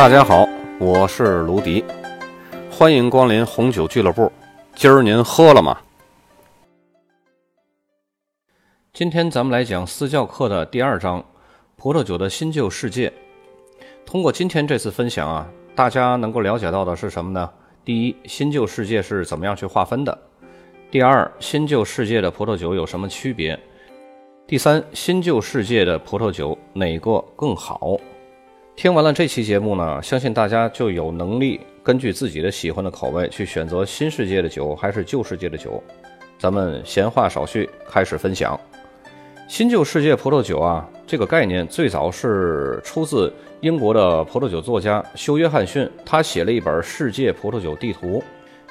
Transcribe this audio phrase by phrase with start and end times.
[0.00, 1.84] 大家好，我是卢迪，
[2.70, 4.32] 欢迎光临红酒俱乐部。
[4.74, 5.78] 今儿您喝了吗？
[8.94, 11.22] 今天咱们来讲私教课的第二章：
[11.76, 13.12] 葡萄酒的新旧世界。
[14.06, 17.50] 通过今天这次分享啊，大家能够了解到的是什么呢？
[17.84, 20.18] 第一，新旧世界是怎么样去划分的？
[20.90, 23.60] 第二，新旧世界的葡萄酒有什么区别？
[24.46, 27.98] 第三，新旧世界的葡萄酒哪个更好？
[28.80, 35.82] 听完了这期节目呢，相信大家就有能力根据自己的喜欢的口味去选择新世界的酒还是旧世界的酒。
[36.38, 38.58] 咱们闲话少叙，开始分享。
[39.46, 43.30] 新旧世界葡萄酒啊，这个概念最早是出自
[43.60, 48.18] 英国的葡萄酒作家休·约翰逊，他写了一本《世界葡萄酒地图》。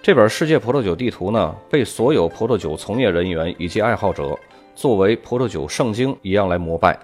[0.00, 4.38] 这本《世界葡萄酒地图》呢，被所有葡萄酒从业人员以及爱好者
[4.72, 6.96] 作为葡萄酒圣经一样来膜拜。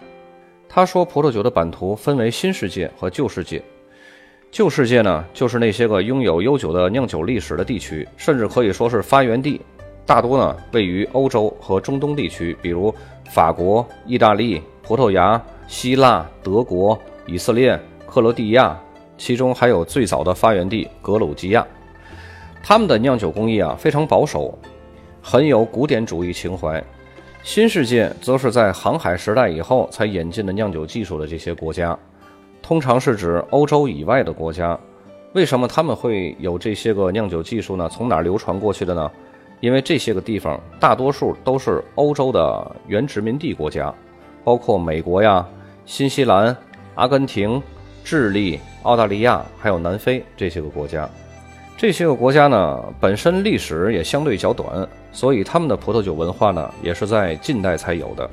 [0.74, 3.62] 他说，葡萄酒的版图分为新世界和旧世界。
[4.50, 9.60] 旧世界呢，就是那些个拥有悠久的酿酒历史的地区，甚至可以说是发源地，
[10.06, 12.94] 大多呢位于欧洲和中东地区，比如
[13.28, 18.74] 法国、意大利、葡萄牙、希腊、德国、以色列、克罗地亚，
[19.18, 21.66] 其中还有最早的发源地格鲁吉亚。
[22.62, 24.58] 他们的酿酒工艺啊非常保守，
[25.20, 26.82] 很有古典主义情怀。
[27.42, 31.98] 新世界则是在航海时代以后才引进的酿酒技术的这些国家，
[32.62, 34.78] 通常是指欧洲以外的国家。
[35.32, 37.88] 为什么他们会有这些个酿酒技术呢？
[37.88, 39.10] 从哪流传过去的呢？
[39.60, 43.92] 因为这些个地方大多数都是欧洲的原殖民地国家，
[44.44, 45.46] 包括美国呀、
[45.84, 46.56] 新西兰、
[46.94, 47.60] 阿根廷、
[48.04, 51.08] 智利、澳大利亚，还有南非这些个国家。
[51.82, 58.30] 这些个国家呢，本身历史也相对较短，所以他们的葡萄酒文化呢，也是在近代才有的。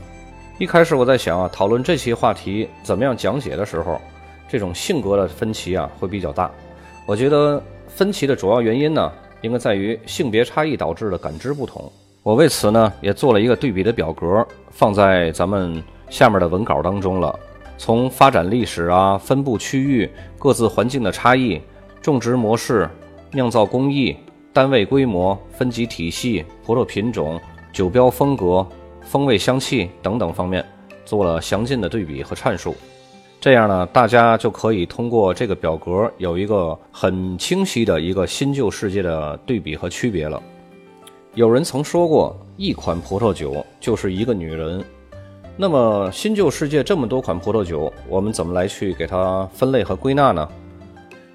[0.59, 4.00] 一开始我在想啊，讨论这期话题怎么样讲解的时候，
[4.47, 6.51] 这种性格的分歧啊会比较大。
[7.07, 11.91] 我觉得分歧的主要原因呢，应该在于性别差异导致的感知不同。
[12.22, 17.34] 我为此呢，也做了一个对比的表格，放在咱们下面的文稿当中了。
[17.79, 20.07] 从发展历史啊、分布区域、
[20.38, 21.59] 各自环境的差异、
[22.00, 22.88] 种植模式。
[23.31, 24.16] 酿造工艺、
[24.51, 27.40] 单位规模、分级体系、葡萄品种、
[27.72, 28.66] 酒标风格、
[29.01, 30.66] 风味香气等等方面
[31.06, 32.75] 做了详尽的对比和阐述。
[33.39, 40.41] 这样呢，大家就可以通过这个表格有一个很清晰的一个新旧世界的对比和区别了。
[41.35, 44.84] 有人曾说过，一款葡萄酒就是一个女人。
[45.56, 50.50] 那么，新旧世界这么多款葡萄酒，我们怎么来去给它分类和归纳呢？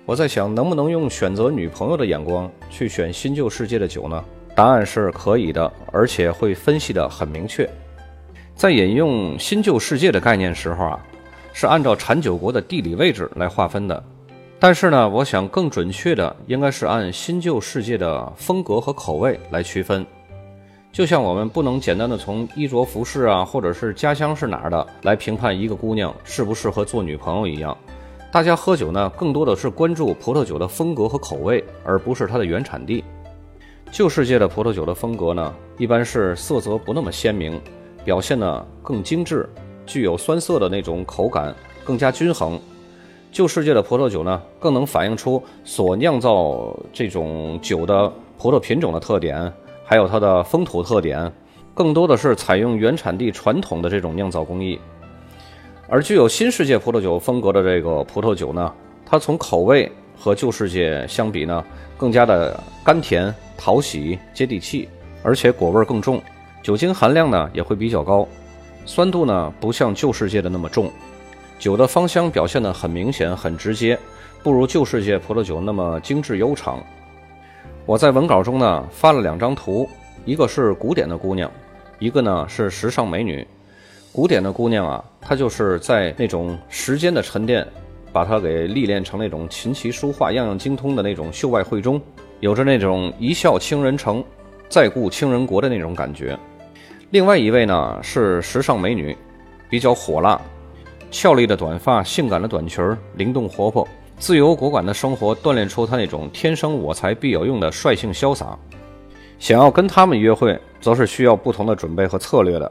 [0.07, 4.23] 我在想，能不能用选择女朋友的眼光去选新旧世界的酒呢？
[4.55, 7.69] 答案是可以的，而且会分析的很明确。
[8.55, 11.01] 在引用新旧世界的概念时候啊，
[11.55, 14.05] 是按照产酒国的地理位置来划分的。
[14.61, 20.05] 但是呢，我想更准确的应该是按新旧世界的风格和口味来区分。
[20.93, 27.77] 就像我们不能简单的从衣着服饰啊，或者是家乡是哪儿的来评判一个姑娘适不适合做女朋友一样。
[28.35, 33.05] 大家喝酒呢，更多的是关注葡萄酒的风格和口味，而不是它的原产地。
[33.93, 37.61] 旧世界的葡萄酒的风格呢，一般是色泽不那么鲜明，
[38.05, 39.49] 表现呢更精致，
[39.87, 42.61] 具有酸涩的那种口感，更加均衡。
[43.31, 49.53] 旧世界的葡萄酒呢，更能反映出所酿造这种酒的葡萄品种的特点，
[49.85, 51.33] 还有它的风土特点，
[51.73, 54.77] 更多的是采用原产地传统的这种酿造工艺。
[55.87, 58.73] 而具有新世界葡萄酒风格的这个葡萄酒呢，
[59.05, 61.63] 它从口味和旧世界相比呢，
[61.99, 64.89] 更加的甘甜、讨喜、接地气，
[65.23, 66.23] 而且果味更重，
[66.63, 68.27] 酒精含量呢也会比较高，
[68.87, 70.91] 酸度呢不像旧世界的那么重，
[71.59, 73.99] 酒的芳香表现的很明显、很直接，
[74.43, 76.83] 不如旧世界葡萄酒那么精致悠长。
[77.85, 79.87] 我在文稿中呢发了两张图，
[80.25, 81.51] 一个是古典的姑娘，
[81.99, 83.47] 一个呢是时尚美女。
[84.15, 87.67] 古典的姑娘啊，她就是在那种时间的沉淀，
[88.13, 92.01] 把她给历练成那种琴棋书画样样精通的那种秀外慧中，
[92.39, 94.23] 有着那种一笑倾人城，
[94.69, 96.39] 再顾倾人国的那种感觉。
[97.11, 99.17] 另外一位呢是时尚美女，
[99.69, 100.41] 比较火辣，
[101.11, 103.85] 俏丽的短发，性感的短裙儿，灵动活泼，
[104.21, 108.57] 自由果敢的生活锻炼出她那种天生我材必有用的率性潇洒。
[109.41, 112.71] 想要跟他们约会，则是需要不同的准备和策略的。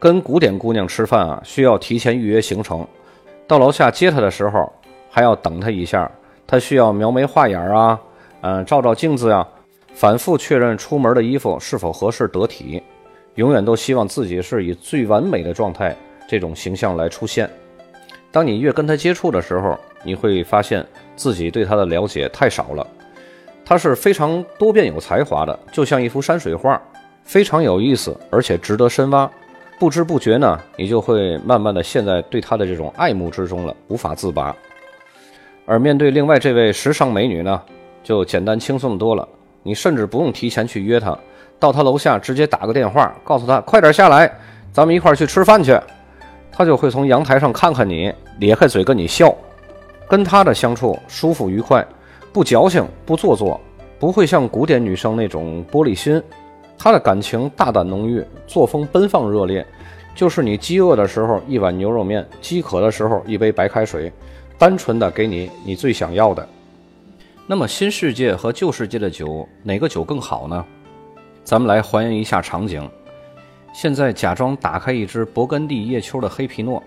[0.00, 2.86] 跟古典姑娘吃饭啊，需要提前预约行程。
[3.46, 4.72] 到楼下接她的时候，
[5.10, 6.10] 还要等她一下。
[6.46, 8.00] 她需要描眉画眼啊，
[8.40, 9.46] 嗯，照照镜子呀，
[9.92, 12.82] 反复确认出门的衣服是否合适得体。
[13.34, 15.94] 永远都希望自己是以最完美的状态
[16.26, 17.48] 这种形象来出现。
[18.32, 22.86] 当你越跟她接触的时候，你会发现自己对她的了解太少了。
[23.66, 26.80] 她是非常多变有才华的，就像一幅山水画，
[27.22, 29.30] 非常有意思，而且值得深挖。
[29.80, 34.54] 不知不觉呢，你就会慢慢的陷在对她的这种爱慕之中了，无法自拔。
[35.64, 37.58] 而面对另外这位时尚美女呢，
[38.04, 39.26] 就简单轻松的多了。
[39.62, 41.18] 你甚至不用提前去约她，
[41.58, 44.30] 到她楼下直接打个电话，告诉她快点下来，
[44.70, 45.74] 咱们一块去吃饭去。
[46.52, 49.34] 她就会从阳台上看看你，咧开嘴跟你笑。
[50.06, 51.82] 跟她的相处舒服愉快，
[52.34, 53.58] 不矫情，不做作，
[53.98, 56.22] 不会像古典女生那种玻璃心。
[56.82, 59.64] 他的感情大胆浓郁，作风奔放热烈，
[60.14, 64.10] 就是你饥饿的时候一碗牛肉面，饥渴的时候一杯白开水，
[64.56, 66.48] 单纯的给你你最想要的。
[67.46, 70.64] 那么新世界和旧世界的酒哪个酒更好呢？
[71.44, 72.88] 咱们来还原一下场景。
[73.74, 76.82] 现在假装打开一支勃艮第叶秋的黑皮诺，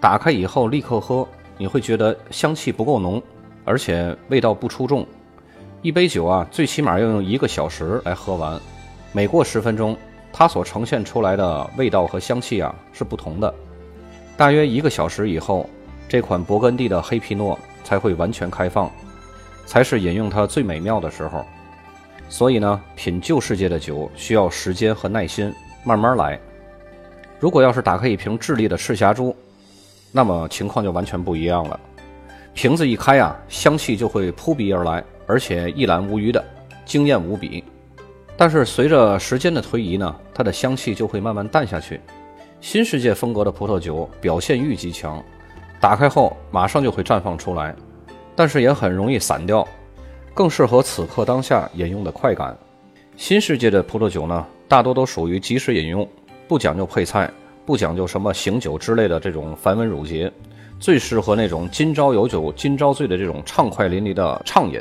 [0.00, 1.24] 打开以后立刻喝，
[1.56, 3.22] 你会觉得香气不够浓，
[3.64, 5.06] 而且味道不出众。
[5.80, 8.60] 一杯酒啊，最起码要用一个小时来喝完。
[9.14, 9.96] 每过十分钟，
[10.32, 13.54] 它所呈现出来的味道和香气啊是不同的。
[14.38, 15.68] 大约一个小时以后，
[16.08, 18.90] 这款勃艮第的黑皮诺才会完全开放，
[19.66, 21.44] 才是饮用它最美妙的时候。
[22.30, 25.52] 所以呢，品旧世界的酒需要时间和耐心，
[25.84, 26.40] 慢慢来。
[27.38, 29.36] 如果要是打开一瓶智利的赤霞珠，
[30.10, 31.78] 那么情况就完全不一样了。
[32.54, 36.42] 瓶子一开啊，香气就会扑鼻而来，而且一览无余的
[36.86, 37.62] 惊艳无比。
[38.36, 42.00] 但是随着时间的推移呢，它的香气就会慢慢淡下去。
[42.60, 45.22] 新世界风格的葡萄酒表现欲极强，
[45.80, 47.74] 打开后马上就会绽放出来，
[48.34, 49.66] 但是也很容易散掉，
[50.32, 52.56] 更适合此刻当下饮用的快感。
[53.16, 56.08] 新世界的葡萄酒呢，大多都属于即时饮用，
[56.48, 57.30] 不讲究配菜，
[57.66, 60.32] 不讲究什么醒酒之类的这种繁文缛节，
[60.80, 64.80] 最适合那种今朝有酒今朝醉的这种畅快淋漓的畅饮。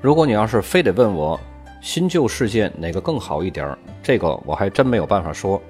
[0.00, 1.38] 如果你要是非得问我，
[1.82, 3.76] 新旧世界哪个更好一点儿？
[4.04, 5.60] 这个我还真没有办法说，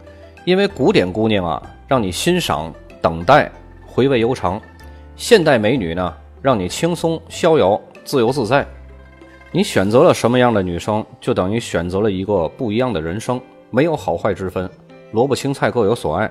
[0.45, 2.71] 因为古典姑娘啊，让你欣赏、
[3.01, 3.51] 等待、
[3.87, 4.61] 回味悠长；
[5.17, 8.67] 现代美女呢，让你轻松、逍遥、自由自在。
[9.51, 14.69] 你选择了什么样的女生，就等于选择了一个不一样的人生，没有好坏之分，
[15.13, 16.31] 萝卜青菜各有所爱。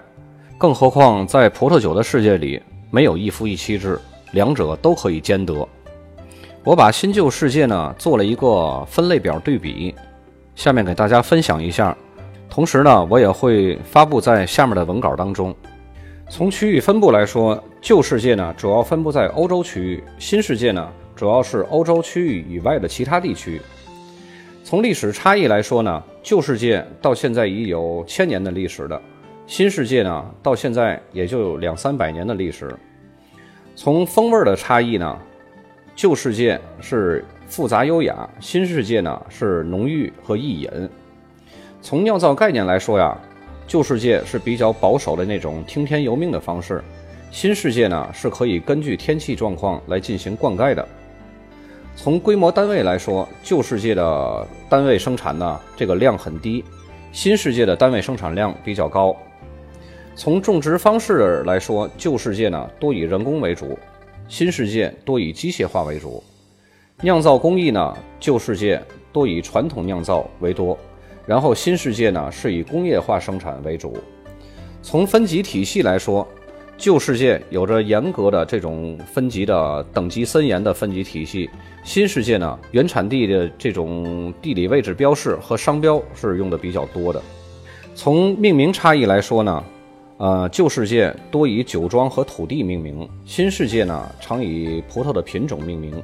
[0.59, 2.61] 更何况在葡萄酒的世界里，
[2.91, 3.99] 没有一夫一妻制，
[4.31, 5.67] 两者都可以兼得。
[6.63, 9.95] 我把新旧世界呢做了一个分类表对比，
[10.53, 11.97] 下面给大家分享一下。
[12.47, 15.55] 同时呢，我也会发布在下面的文稿当中。
[16.29, 23.59] 从区域分布来说，旧世界呢主要分布在欧洲区域，新世界呢主要是欧洲区域以外的其他地区。
[24.63, 29.01] 从历史差异来说呢，旧世界到现在已有千年的历史的，
[29.47, 32.71] 新世界呢到现在也就有两三百年的历史。
[33.75, 35.17] 从风味的差异呢。
[35.95, 40.89] 旧世界是复杂优雅，新世界呢是浓郁和易饮。
[41.81, 43.17] 从酿造概念来说呀，
[43.67, 46.81] 旧世界是比较保守的那种听天由命的方式，
[47.29, 50.87] 新世界呢是可以根据天气状况来进行灌溉的。
[51.95, 56.63] 从规模单位来说，旧世界的单位生产呢这个量很低，
[57.11, 59.15] 新世界的单位生产量比较高。
[60.15, 63.77] 从种植方式来说，旧世界呢多以人工为主。
[64.31, 66.23] 新世界多以机械化为主，
[67.01, 70.79] 酿造工艺呢，旧世界多以传统酿造为多，
[71.25, 73.97] 然后新世界呢是以工业化生产为主。
[74.81, 76.25] 从分级体系来说，
[76.77, 81.49] 旧世界有着严格的这种分级的等级森严的分级体系，
[81.83, 87.21] 新世界呢原产地的这种地理位置标识和商标是用的比较多的。
[87.93, 89.61] 从命名差异来说呢。
[90.21, 95.99] 呃，旧世界多以酒庄和土地命名，新世界呢常以葡萄的品种命名。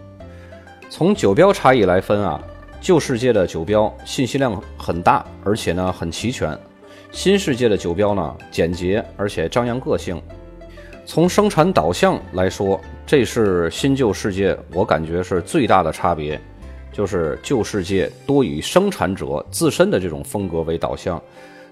[0.90, 2.42] 从酒标差异来分啊，
[2.82, 6.58] 旧世界的酒标信息量很大，而且呢很齐全；
[7.12, 10.20] 新世界的酒标呢简洁，而且张扬个性。
[11.06, 16.42] 从生产导向来说，这是新旧世界我感觉是最大的差别，
[16.92, 21.22] 就是旧世界多以生产者自身的这种风格为导向。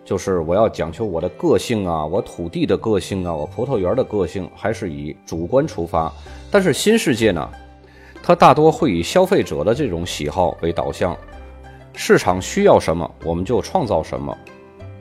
[0.06, 6.14] 就是我要讲求我的个性啊，我土地的个性啊，我葡萄园的个性，还是以主观出发。
[6.52, 7.50] 但是新世界呢，
[8.22, 11.18] 它大多会以消费者的这种喜好为导向，
[11.94, 14.38] 市场需要什么，我们就创造什么。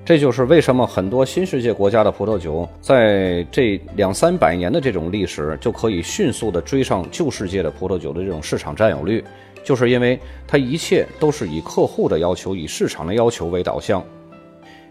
[0.06, 9.23] 这就是为什么很多新世界国家的葡萄酒，在这两三百年的这种历史，就可以迅速的追上旧世界的葡萄酒的这种市场占有率，
[9.62, 14.02] 就是因为它一切都是以客户的要求、以市场的要求为导向。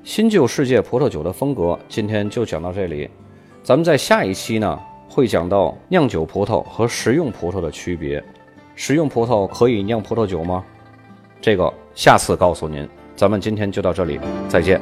[0.03, 3.09] 新旧世界葡萄酒的风格，今天就讲到这里。
[3.63, 8.21] 咱们在下一期呢，会讲到酿酒葡萄和食用葡萄的区别。
[8.75, 10.61] 食用葡萄可以酿葡萄酒吗？
[11.39, 12.87] 这个下次告诉您。
[13.15, 14.19] 咱们今天就到这里，
[14.49, 14.81] 再见。